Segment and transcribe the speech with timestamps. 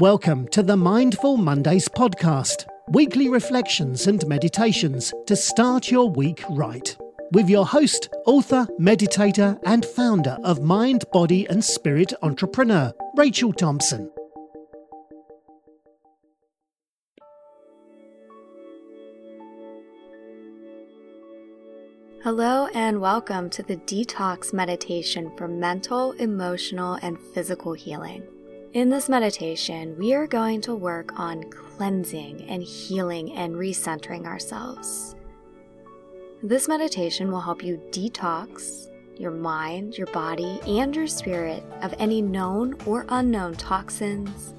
[0.00, 6.96] Welcome to the Mindful Mondays podcast, weekly reflections and meditations to start your week right.
[7.32, 14.08] With your host, author, meditator, and founder of Mind, Body, and Spirit Entrepreneur, Rachel Thompson.
[22.22, 28.22] Hello, and welcome to the Detox Meditation for Mental, Emotional, and Physical Healing.
[28.74, 35.16] In this meditation, we are going to work on cleansing and healing and recentering ourselves.
[36.42, 42.20] This meditation will help you detox your mind, your body, and your spirit of any
[42.20, 44.52] known or unknown toxins,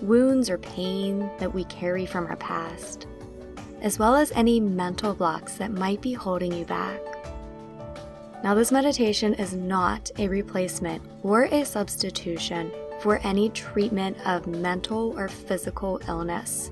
[0.00, 3.06] wounds, or pain that we carry from our past,
[3.82, 6.98] as well as any mental blocks that might be holding you back.
[8.42, 15.18] Now, this meditation is not a replacement or a substitution for any treatment of mental
[15.18, 16.70] or physical illness.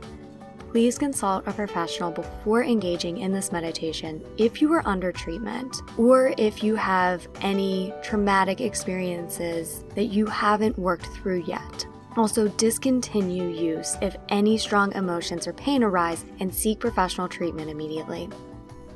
[0.70, 6.34] Please consult a professional before engaging in this meditation if you are under treatment or
[6.36, 11.86] if you have any traumatic experiences that you haven't worked through yet.
[12.18, 18.28] Also, discontinue use if any strong emotions or pain arise and seek professional treatment immediately.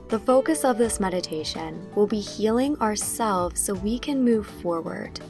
[0.09, 5.21] The focus of this meditation will be healing ourselves so we can move forward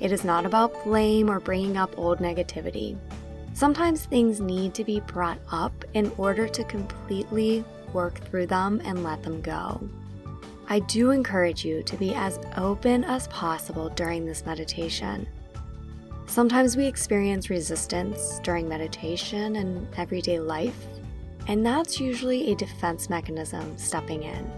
[0.00, 2.98] it is not about blame or bringing up old negativity.
[3.54, 9.02] Sometimes things need to be brought up in order to completely work through them and
[9.02, 9.88] let them go.
[10.68, 15.26] I do encourage you to be as open as possible during this meditation.
[16.26, 20.84] Sometimes we experience resistance during meditation and everyday life,
[21.46, 24.50] and that's usually a defense mechanism stepping in.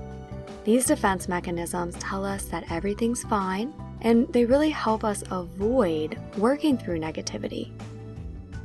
[0.64, 6.78] These defense mechanisms tell us that everything's fine and they really help us avoid working
[6.78, 7.70] through negativity.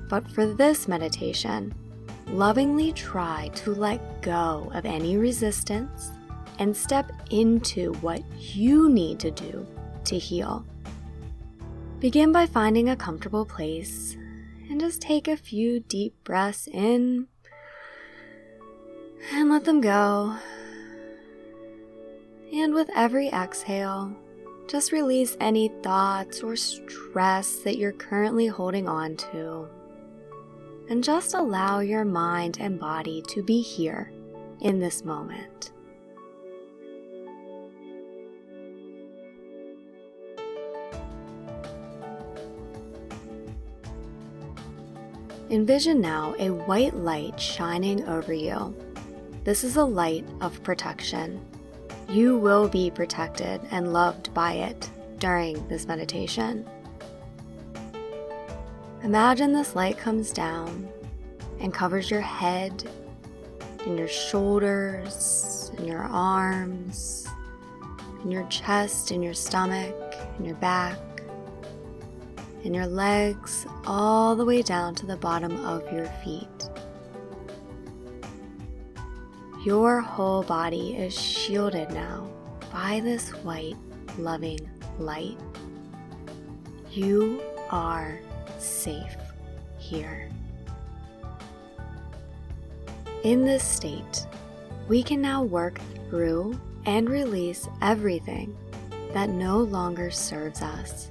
[0.10, 1.74] But for this meditation,
[2.28, 6.12] lovingly try to let go of any resistance
[6.60, 9.66] and step into what you need to do
[10.06, 10.66] to heal.
[12.00, 14.18] Begin by finding a comfortable place
[14.70, 17.28] and just take a few deep breaths in
[19.32, 20.36] and let them go.
[22.54, 24.16] And with every exhale,
[24.68, 29.68] just release any thoughts or stress that you're currently holding on to.
[30.90, 34.12] And just allow your mind and body to be here
[34.62, 35.72] in this moment.
[45.50, 48.76] Envision now a white light shining over you.
[49.44, 51.46] This is a light of protection
[52.10, 56.68] you will be protected and loved by it during this meditation.
[59.04, 60.88] Imagine this light comes down
[61.60, 62.90] and covers your head
[63.86, 67.28] and your shoulders and your arms
[68.22, 69.96] and your chest and your stomach
[70.38, 70.98] and your back
[72.64, 76.48] and your legs all the way down to the bottom of your feet.
[79.64, 82.30] Your whole body is shielded now
[82.70, 83.78] by this white,
[84.18, 84.60] loving
[85.00, 85.40] light.
[86.92, 88.20] You are
[88.60, 89.16] safe
[89.78, 90.30] here.
[93.24, 94.28] In this state,
[94.90, 95.80] we can now work
[96.10, 98.58] through and release everything
[99.14, 101.10] that no longer serves us.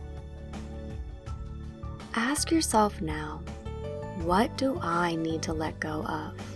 [2.14, 3.40] Ask yourself now
[4.24, 6.51] what do I need to let go of?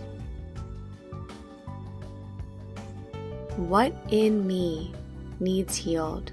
[3.57, 4.93] What in me
[5.41, 6.31] needs healed?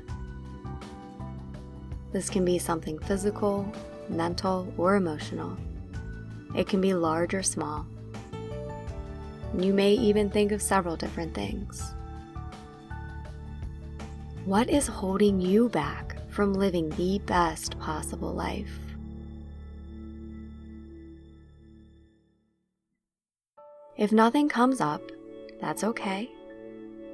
[2.12, 3.66] This can be something physical,
[4.10, 5.56] mental, or emotional.
[6.54, 7.86] It can be large or small.
[9.58, 11.94] You may even think of several different things.
[14.44, 18.78] What is holding you back from living the best possible life?
[23.96, 25.02] If nothing comes up,
[25.62, 26.30] that's okay.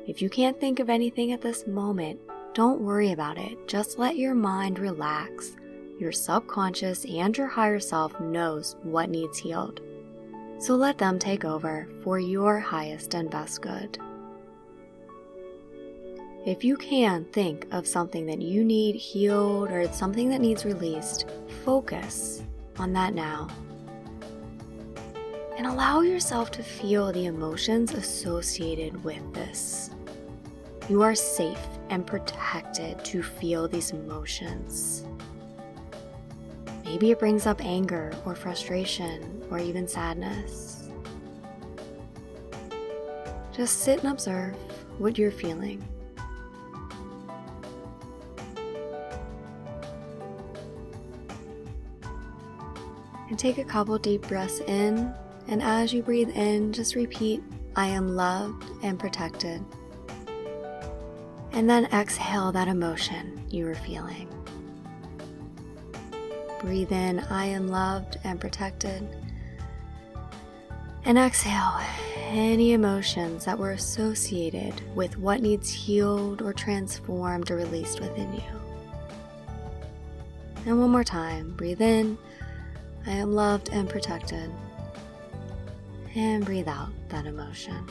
[0.10, 2.20] If you can't think of anything at this moment,
[2.56, 3.68] don't worry about it.
[3.68, 5.56] Just let your mind relax.
[6.00, 9.82] Your subconscious and your higher self knows what needs healed.
[10.58, 14.00] So let them take over for your highest and best good.
[16.44, 21.28] If you can think of something that you need healed or something that needs released,
[21.64, 22.42] focus
[22.80, 23.48] on that now.
[25.56, 29.92] And allow yourself to feel the emotions associated with this.
[30.90, 35.06] You are safe and protected to feel these emotions.
[36.84, 40.90] Maybe it brings up anger or frustration or even sadness.
[43.54, 44.56] Just sit and observe
[44.98, 45.88] what you're feeling.
[53.30, 55.14] And take a couple deep breaths in,
[55.48, 57.44] and as you breathe in, just repeat,
[57.76, 59.64] I am loved and protected.
[61.60, 64.30] And then exhale that emotion you were feeling.
[66.62, 69.06] Breathe in, I am loved and protected.
[71.04, 71.82] And exhale
[72.30, 79.04] any emotions that were associated with what needs healed or transformed or released within you.
[80.66, 82.18] And one more time, breathe in,
[83.06, 84.50] I am loved and protected.
[86.16, 87.86] And breathe out that emotion.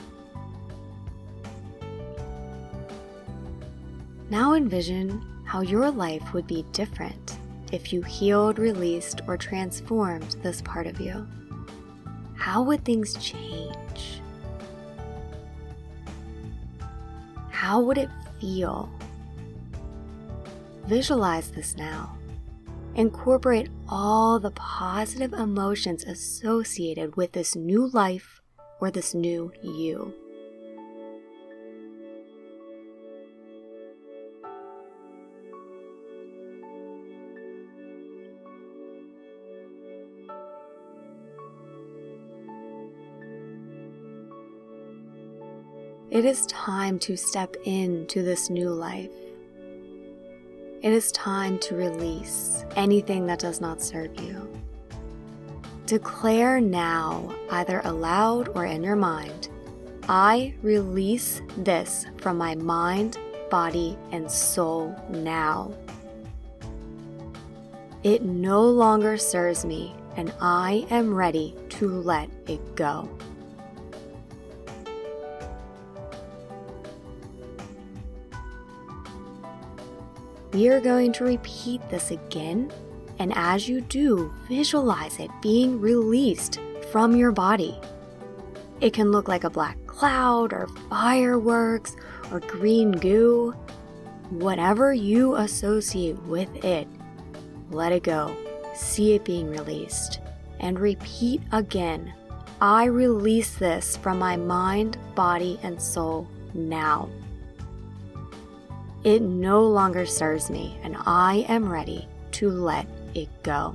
[4.31, 7.39] Now envision how your life would be different
[7.73, 11.27] if you healed, released, or transformed this part of you?
[12.35, 14.21] How would things change?
[17.51, 18.11] How would it
[18.41, 18.91] feel?
[20.85, 22.17] Visualize this now.
[22.95, 28.41] Incorporate all the positive emotions associated with this new life
[28.81, 30.15] or this new you.
[46.10, 49.10] It is time to step into this new life.
[50.81, 54.50] It is time to release anything that does not serve you.
[55.84, 59.50] Declare now, either aloud or in your mind,
[60.08, 63.19] I release this from my mind,
[63.50, 65.75] body, and soul now.
[68.02, 73.10] It no longer serves me, and I am ready to let it go.
[80.53, 82.73] We are going to repeat this again,
[83.19, 86.59] and as you do, visualize it being released
[86.91, 87.79] from your body.
[88.81, 91.97] It can look like a black cloud, or fireworks,
[92.31, 93.53] or green goo.
[94.31, 96.87] Whatever you associate with it,
[97.71, 98.35] let it go.
[98.75, 100.21] See it being released.
[100.61, 102.12] And repeat again
[102.61, 107.09] I release this from my mind, body, and soul now.
[109.08, 113.75] It no longer serves me, and I am ready to let it go.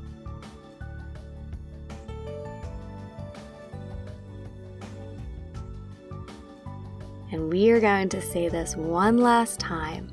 [7.32, 10.08] And we are going to say this one last time.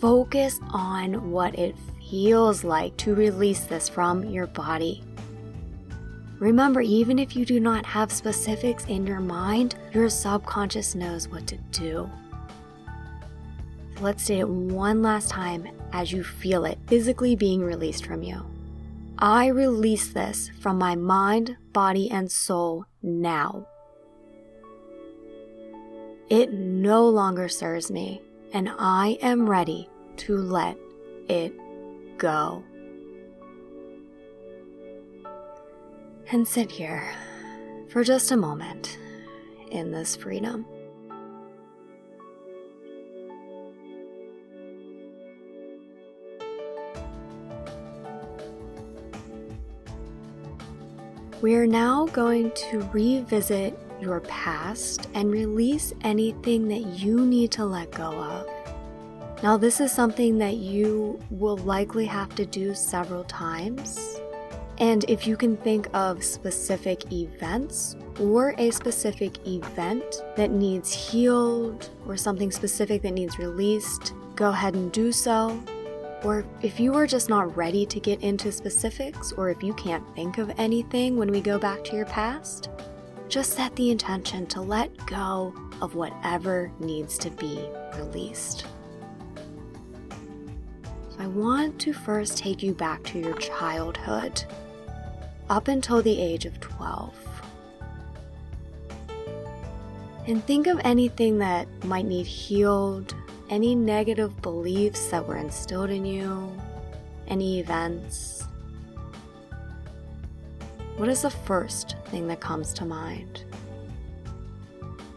[0.00, 1.74] Focus on what it
[2.08, 5.02] feels like to release this from your body.
[6.38, 11.48] Remember, even if you do not have specifics in your mind, your subconscious knows what
[11.48, 12.08] to do.
[14.00, 18.46] Let's say it one last time as you feel it physically being released from you.
[19.18, 23.66] I release this from my mind, body, and soul now.
[26.30, 28.22] It no longer serves me,
[28.52, 30.76] and I am ready to let
[31.28, 31.52] it
[32.18, 32.62] go.
[36.30, 37.02] And sit here
[37.88, 38.96] for just a moment
[39.72, 40.66] in this freedom.
[51.40, 57.64] We are now going to revisit your past and release anything that you need to
[57.64, 58.48] let go of.
[59.40, 64.20] Now, this is something that you will likely have to do several times.
[64.78, 71.88] And if you can think of specific events or a specific event that needs healed
[72.08, 75.56] or something specific that needs released, go ahead and do so.
[76.24, 80.04] Or if you are just not ready to get into specifics, or if you can't
[80.16, 82.70] think of anything when we go back to your past,
[83.28, 88.66] just set the intention to let go of whatever needs to be released.
[91.20, 94.44] I want to first take you back to your childhood,
[95.50, 97.14] up until the age of 12.
[100.26, 103.14] And think of anything that might need healed
[103.50, 106.52] any negative beliefs that were instilled in you,
[107.28, 108.44] any events.
[110.96, 113.44] What is the first thing that comes to mind?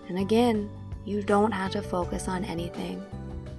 [0.07, 0.69] And again,
[1.05, 3.03] you don't have to focus on anything.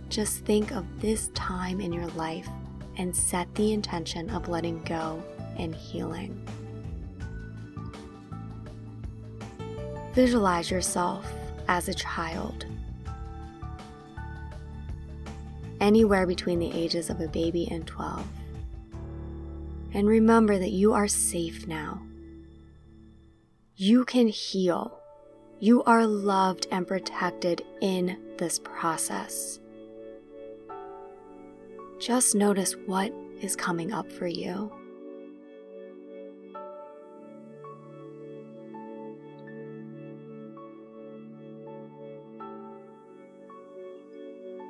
[0.08, 2.48] Just think of this time in your life
[2.96, 5.22] and set the intention of letting go
[5.58, 6.46] and healing.
[10.12, 11.26] Visualize yourself
[11.68, 12.66] as a child,
[15.82, 18.24] anywhere between the ages of a baby and 12.
[19.92, 22.00] And remember that you are safe now.
[23.76, 24.98] You can heal.
[25.58, 29.58] You are loved and protected in this process.
[31.98, 34.72] Just notice what is coming up for you.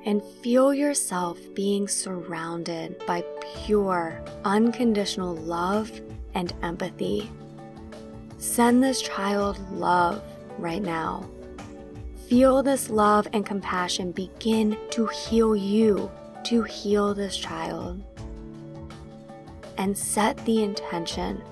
[0.05, 3.25] And feel yourself being surrounded by
[3.65, 6.01] pure, unconditional love
[6.35, 7.31] and empathy.
[8.39, 10.23] Send this child love
[10.59, 11.29] right now.
[12.27, 16.11] Feel this love and compassion begin to heal you,
[16.45, 18.03] to heal this child.
[19.79, 21.43] And set the intention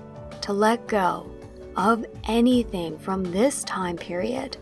[0.41, 1.31] to let go
[1.77, 4.57] of anything from this time period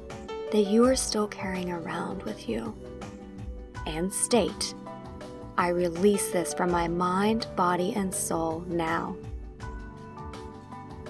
[0.51, 2.75] that you are still carrying around with you
[3.89, 4.73] and state,
[5.57, 9.17] I release this from my mind, body, and soul now.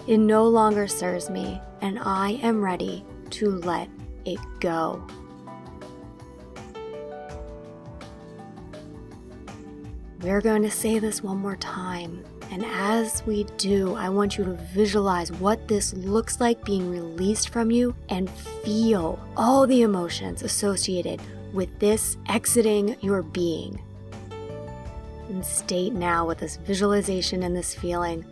[0.08, 3.90] It no longer serves me, and I am ready to let
[4.26, 5.06] it go.
[10.22, 12.24] We're going to say this one more time.
[12.52, 17.50] And as we do, I want you to visualize what this looks like being released
[17.50, 21.22] from you and feel all the emotions associated
[21.54, 23.82] with this exiting your being.
[25.30, 28.26] And state now with this visualization and this feeling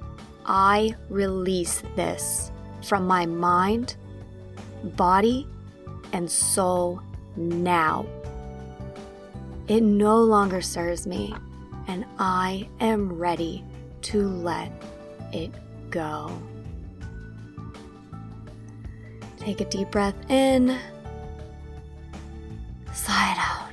[0.47, 2.51] I release this
[2.83, 3.97] from my mind,
[4.95, 5.45] body,
[6.13, 7.01] and soul
[7.35, 8.05] now.
[9.67, 11.35] It no longer serves me,
[11.87, 13.65] and I am ready
[14.03, 14.71] to let
[15.33, 15.51] it
[15.89, 16.31] go.
[19.37, 20.77] Take a deep breath in
[22.97, 23.69] Sigh it out.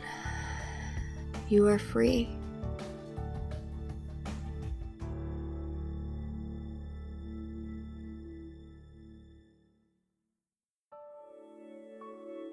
[1.48, 2.28] You are free.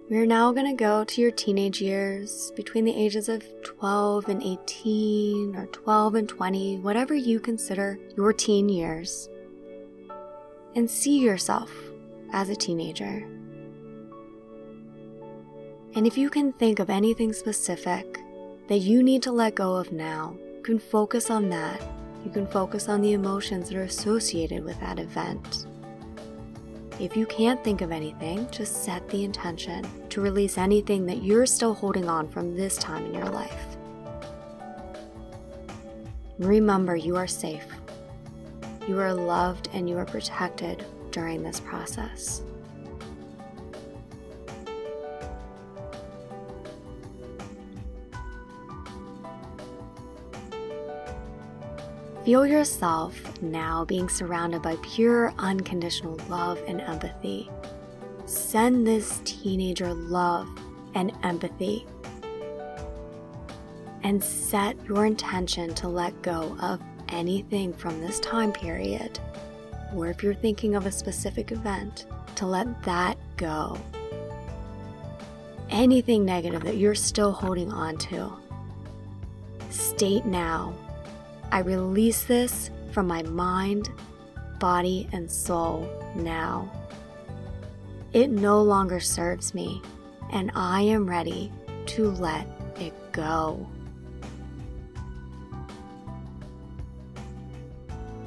[0.09, 4.41] We're now going to go to your teenage years between the ages of 12 and
[4.41, 9.29] 18 or 12 and 20, whatever you consider your teen years,
[10.75, 11.71] and see yourself
[12.31, 13.25] as a teenager.
[15.93, 18.19] And if you can think of anything specific
[18.67, 21.81] that you need to let go of now, you can focus on that.
[22.23, 25.65] You can focus on the emotions that are associated with that event.
[26.97, 31.45] If you can't think of anything, just set the intention to release anything that you're
[31.45, 33.65] still holding on from this time in your life.
[36.39, 37.65] Remember, you are safe.
[38.87, 42.43] You are loved and you are protected during this process.
[52.31, 57.51] Feel yourself now being surrounded by pure, unconditional love and empathy.
[58.25, 60.47] Send this teenager love
[60.95, 61.85] and empathy.
[64.03, 69.19] And set your intention to let go of anything from this time period,
[69.93, 73.77] or if you're thinking of a specific event, to let that go.
[75.69, 78.31] Anything negative that you're still holding on to,
[79.69, 80.73] state now
[81.51, 83.89] I release this from my mind,
[84.59, 86.71] body, and soul now.
[88.13, 89.81] It no longer serves me,
[90.31, 91.51] and I am ready
[91.87, 92.47] to let
[92.79, 93.67] it go.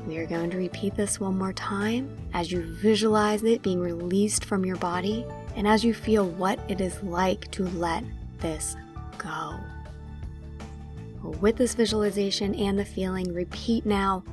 [0.07, 4.45] We are going to repeat this one more time as you visualize it being released
[4.45, 5.25] from your body
[5.57, 8.04] and as you feel what it is like to let
[8.40, 8.76] this
[9.16, 9.59] go.
[11.40, 14.24] With this visualization and the feeling, repeat now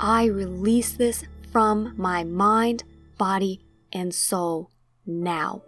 [0.00, 2.84] I release this from my mind,
[3.16, 3.60] body,
[3.92, 4.70] and soul
[5.06, 5.62] now.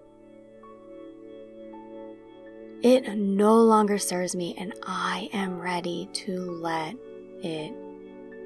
[2.83, 6.95] It no longer serves me, and I am ready to let
[7.43, 7.75] it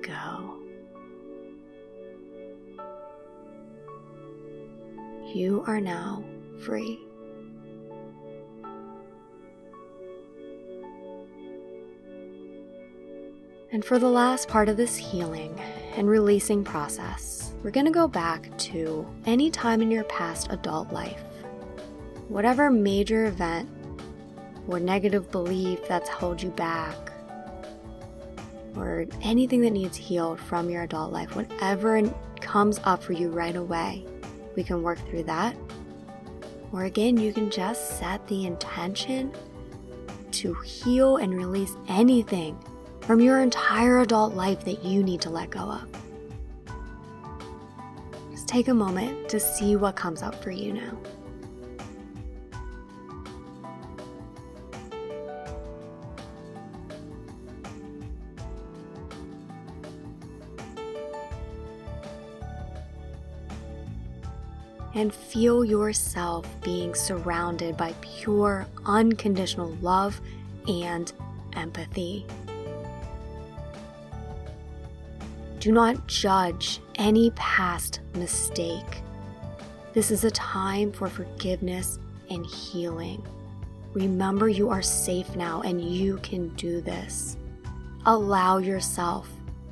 [0.03, 0.59] go.
[5.35, 6.25] You are now
[6.65, 6.99] free.
[13.75, 15.61] And for the last part of this healing
[15.97, 20.93] and releasing process, we're going to go back to any time in your past adult
[20.93, 21.25] life.
[22.29, 23.69] Whatever major event
[24.69, 27.11] or negative belief that's held you back,
[28.77, 32.01] or anything that needs healed from your adult life, whatever
[32.41, 34.07] comes up for you right away,
[34.55, 35.57] we can work through that.
[36.71, 39.33] Or again, you can just set the intention
[40.31, 42.57] to heal and release anything
[43.07, 45.89] from your entire adult life that you need to let go of.
[48.31, 50.99] Just take a moment to see what comes up for you now.
[64.97, 70.21] and feel yourself being surrounded by pure, unconditional love
[70.69, 71.13] and
[71.55, 72.25] empathy.
[75.65, 79.01] Do not judge any past mistake.
[79.95, 83.27] This is a time for forgiveness and healing.
[83.95, 87.39] Remember, you are safe now and you can do this.
[88.05, 89.27] Allow yourself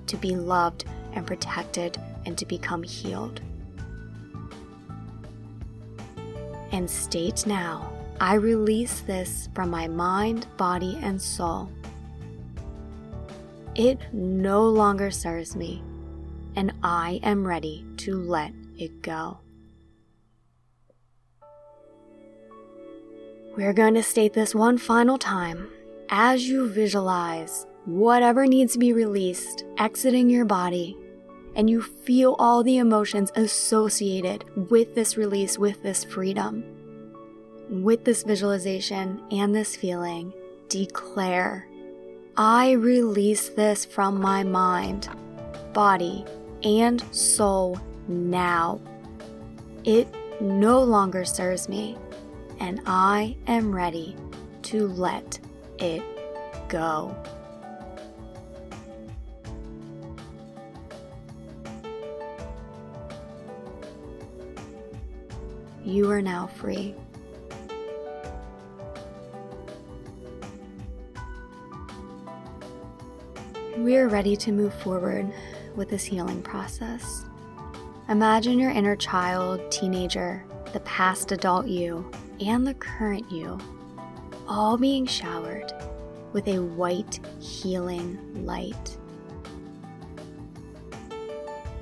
[0.06, 3.42] to be loved and protected and to become healed.
[6.72, 11.70] and state now I release this from my mind, body, and soul.
[13.74, 15.82] It no longer serves me,
[16.56, 19.38] and I am ready to let it go.
[23.56, 25.70] We're going to state this one final time.
[26.10, 30.96] As you visualize whatever needs to be released exiting your body,
[31.56, 36.62] and you feel all the emotions associated with this release, with this freedom.
[37.70, 40.34] With this visualization and this feeling,
[40.68, 41.66] declare
[42.36, 45.08] I release this from my mind,
[45.74, 46.24] body,
[46.64, 48.80] and soul now.
[49.84, 50.08] It
[50.40, 51.98] no longer serves me,
[52.58, 54.16] and I am ready
[54.62, 55.38] to let
[55.78, 56.02] it
[56.70, 57.14] go.
[65.84, 66.94] You are now free.
[73.78, 75.32] We are ready to move forward
[75.74, 77.24] with this healing process.
[78.08, 83.58] Imagine your inner child, teenager, the past adult you, and the current you
[84.48, 85.72] all being showered
[86.32, 88.98] with a white healing light.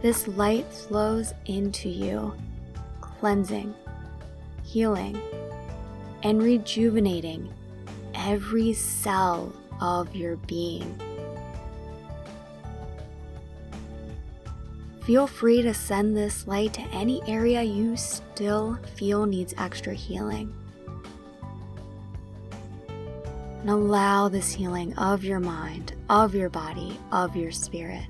[0.02, 2.34] This light flows into you,
[3.00, 3.74] cleansing
[4.62, 5.20] healing,
[6.22, 7.52] and rejuvenating
[8.14, 11.00] every cell of your being.
[15.10, 20.54] Feel free to send this light to any area you still feel needs extra healing.
[23.60, 28.04] And allow this healing of your mind, of your body, of your spirit.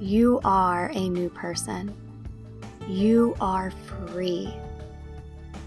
[0.00, 1.92] You are a new person.
[2.86, 4.54] You are free.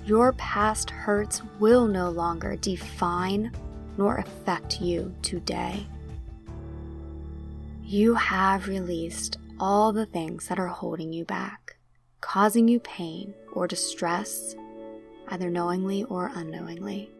[0.05, 3.51] Your past hurts will no longer define
[3.97, 5.85] nor affect you today.
[7.93, 11.75] You have released all the things that are holding you back,
[12.21, 14.55] causing you pain or distress,
[15.27, 17.11] either knowingly or unknowingly.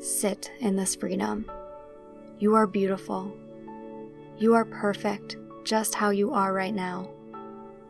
[0.00, 1.50] Sit in this freedom.
[2.38, 3.34] You are beautiful.
[4.36, 7.08] You are perfect just how you are right now.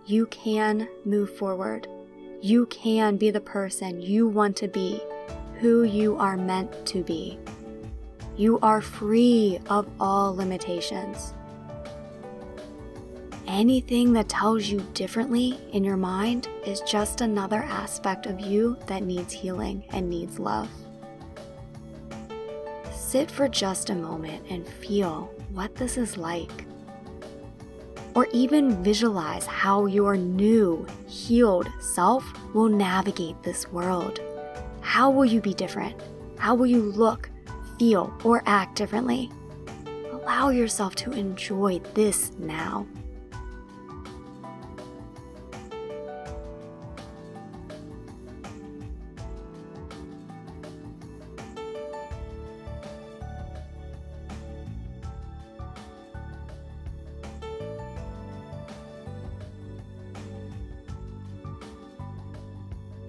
[0.07, 1.89] You can move forward.
[2.41, 5.03] You can be the person you want to be,
[5.63, 7.39] who you are meant to be.
[8.37, 11.35] You are free of all limitations.
[13.47, 19.05] Anything that tells you differently in your mind is just another aspect of you that
[19.05, 20.69] needs healing and needs love.
[22.93, 26.65] Sit for just a moment and feel what this is like.
[28.17, 34.21] Or even visualize how your new, healed self will navigate this world.
[34.83, 35.97] How will you be different?
[36.37, 37.31] How will you look,
[37.79, 39.31] feel, or act differently?
[40.11, 42.87] Allow yourself to enjoy this now.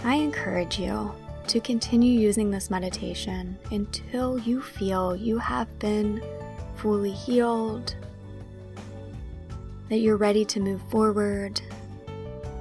[0.06, 1.14] I encourage you
[1.54, 6.20] to continue using this meditation until you feel you have been
[6.78, 7.96] fully healed,
[9.88, 11.62] that you're ready to move forward,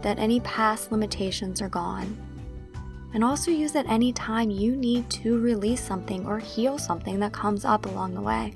[0.02, 2.14] that any past limitations are gone,
[3.14, 7.64] And also use it anytime you need to release something or heal something that comes
[7.64, 8.54] up along the way.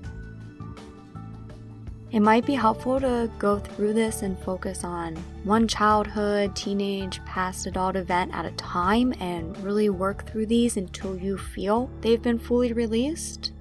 [2.12, 7.66] It might be helpful to go through this and focus on one childhood, teenage, past
[7.66, 12.38] adult event at a time and really work through these until you feel they've been
[12.38, 13.52] fully released.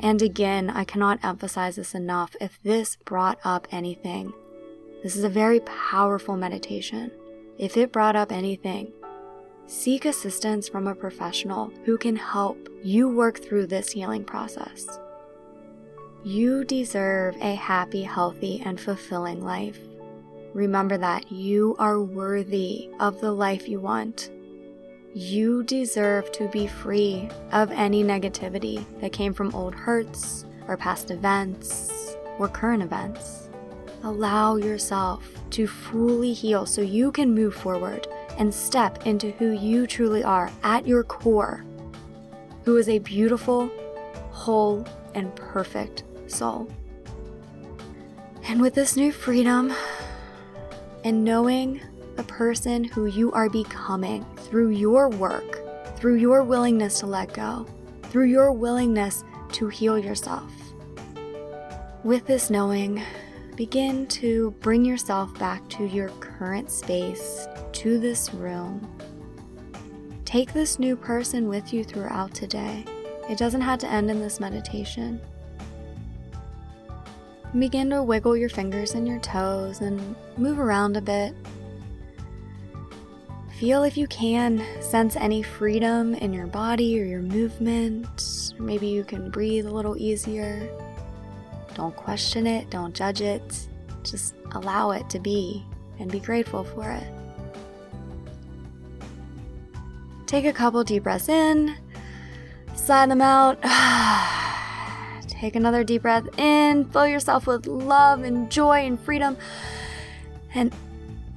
[0.00, 2.36] And again, I cannot emphasize this enough.
[2.40, 4.34] If this brought up anything,
[5.02, 7.10] this is a very powerful meditation.
[7.58, 8.92] If it brought up anything,
[9.66, 14.98] seek assistance from a professional who can help you work through this healing process.
[16.26, 19.78] You deserve a happy, healthy, and fulfilling life.
[20.54, 24.32] Remember that you are worthy of the life you want.
[25.14, 31.12] You deserve to be free of any negativity that came from old hurts or past
[31.12, 33.48] events or current events.
[34.02, 39.86] Allow yourself to fully heal so you can move forward and step into who you
[39.86, 41.64] truly are at your core,
[42.64, 43.70] who is a beautiful,
[44.32, 44.84] whole,
[45.14, 46.68] and perfect soul.
[48.44, 49.72] And with this new freedom
[51.04, 51.80] and knowing
[52.16, 55.62] the person who you are becoming through your work,
[55.96, 57.66] through your willingness to let go,
[58.04, 60.50] through your willingness to heal yourself.
[62.04, 63.02] With this knowing,
[63.56, 68.86] begin to bring yourself back to your current space, to this room.
[70.24, 72.84] Take this new person with you throughout today.
[73.28, 75.20] It doesn't have to end in this meditation.
[77.58, 81.34] Begin to wiggle your fingers and your toes and move around a bit.
[83.58, 88.52] Feel if you can sense any freedom in your body or your movement.
[88.58, 90.68] Maybe you can breathe a little easier.
[91.74, 93.68] Don't question it, don't judge it.
[94.02, 95.64] Just allow it to be
[95.98, 97.10] and be grateful for it.
[100.26, 101.74] Take a couple deep breaths in,
[102.74, 103.58] sigh them out.
[105.38, 109.36] Take another deep breath in, fill yourself with love and joy and freedom,
[110.54, 110.74] and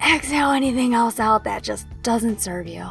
[0.02, 2.86] exhale anything else out that just doesn't serve you.